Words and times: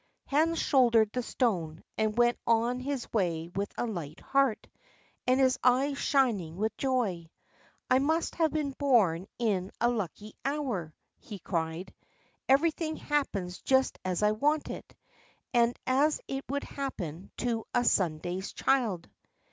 Hans 0.25 0.57
shouldered 0.57 1.11
the 1.13 1.21
stone, 1.21 1.83
and 1.95 2.17
went 2.17 2.39
on 2.47 2.79
his 2.79 3.05
way 3.13 3.49
with 3.55 3.71
a 3.77 3.85
light 3.85 4.19
heart, 4.19 4.67
and 5.27 5.39
his 5.39 5.59
eyes 5.63 5.99
shining 5.99 6.57
with 6.57 6.75
joy. 6.75 7.29
"I 7.87 7.99
must 7.99 8.33
have 8.33 8.51
been 8.51 8.71
born 8.71 9.27
in 9.37 9.71
a 9.79 9.91
lucky 9.91 10.33
hour!" 10.43 10.95
he 11.19 11.37
cried; 11.37 11.93
"everything 12.49 12.95
happens 12.95 13.59
just 13.59 13.99
as 14.03 14.23
I 14.23 14.31
want 14.31 14.71
it, 14.71 14.91
and 15.53 15.77
as 15.85 16.19
it 16.27 16.45
would 16.49 16.63
happen 16.63 17.29
to 17.37 17.63
a 17.75 17.85
Sunday's 17.85 18.53
child." 18.53 19.07